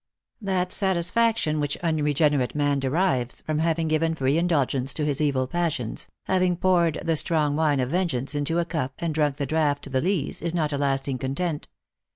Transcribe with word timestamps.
That 0.41 0.71
satisfaction 0.71 1.59
which 1.59 1.77
unregenerate 1.83 2.55
man 2.55 2.79
derives 2.79 3.41
from 3.41 3.59
having 3.59 3.87
given 3.87 4.15
free 4.15 4.39
indulgence 4.39 4.95
to 4.95 5.05
his 5.05 5.21
evil 5.21 5.45
passions, 5.45 6.07
having 6.23 6.57
poured 6.57 6.97
the 7.05 7.15
strong 7.15 7.55
wine 7.55 7.79
of 7.79 7.91
vengeance 7.91 8.33
into 8.33 8.57
a 8.57 8.65
cup 8.65 8.93
and 8.97 9.13
drunk 9.13 9.35
the 9.35 9.45
draught 9.45 9.83
to 9.83 9.91
the 9.91 10.01
lees, 10.01 10.41
is 10.41 10.55
not 10.55 10.73
a 10.73 10.77
lasting 10.79 11.19
content. 11.19 11.67